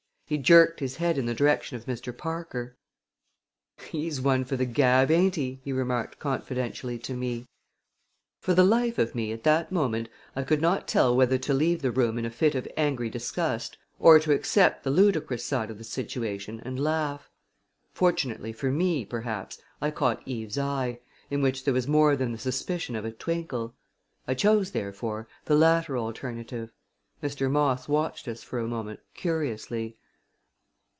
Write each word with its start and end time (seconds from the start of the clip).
He 0.25 0.37
jerked 0.37 0.79
his 0.79 0.95
head 0.95 1.17
in 1.17 1.25
the 1.25 1.33
direction 1.33 1.75
of 1.75 1.87
Mr. 1.87 2.15
Parker. 2.17 2.77
"He 3.89 4.07
is 4.07 4.21
one 4.21 4.45
for 4.45 4.55
the 4.55 4.63
gab, 4.65 5.11
ain't 5.11 5.35
he?" 5.35 5.59
he 5.61 5.73
remarked 5.73 6.19
confidentially 6.19 6.97
to 6.99 7.13
me. 7.13 7.47
For 8.39 8.53
the 8.53 8.63
life 8.63 8.97
of 8.97 9.13
me, 9.13 9.33
at 9.33 9.43
that 9.43 9.73
moment 9.73 10.07
I 10.33 10.43
could 10.43 10.61
not 10.61 10.87
tell 10.87 11.13
whether 11.13 11.37
to 11.39 11.53
leave 11.53 11.81
the 11.81 11.91
room 11.91 12.17
in 12.17 12.23
a 12.23 12.29
fit 12.29 12.55
of 12.55 12.65
angry 12.77 13.09
disgust 13.09 13.77
or 13.99 14.19
to 14.19 14.31
accept 14.31 14.85
the 14.85 14.89
ludicrous 14.89 15.43
side 15.43 15.69
of 15.69 15.77
the 15.77 15.83
situation 15.83 16.61
and 16.63 16.81
laugh. 16.81 17.29
Fortunately 17.91 18.53
for 18.53 18.71
me, 18.71 19.03
perhaps, 19.03 19.61
I 19.81 19.91
caught 19.91 20.25
Eve's 20.25 20.57
eye, 20.57 21.01
in 21.29 21.41
which 21.41 21.65
there 21.65 21.73
was 21.73 21.89
more 21.89 22.15
than 22.15 22.31
the 22.31 22.37
suspicion 22.37 22.95
of 22.95 23.03
a 23.03 23.11
twinkle. 23.11 23.75
I 24.29 24.35
chose, 24.35 24.71
therefore, 24.71 25.27
the 25.43 25.55
latter 25.55 25.97
alternative. 25.97 26.71
Mr. 27.21 27.51
Moss 27.51 27.89
watched 27.89 28.29
us 28.29 28.41
for 28.41 28.59
a 28.59 28.65
moment 28.69 29.01
curiously. 29.13 29.97